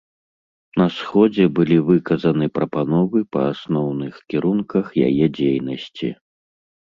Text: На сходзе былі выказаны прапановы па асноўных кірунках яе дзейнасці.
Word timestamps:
На 0.81 0.85
сходзе 0.99 1.43
былі 1.59 1.77
выказаны 1.89 2.45
прапановы 2.57 3.19
па 3.37 3.41
асноўных 3.53 4.13
кірунках 4.33 4.85
яе 5.09 5.25
дзейнасці. 5.39 6.09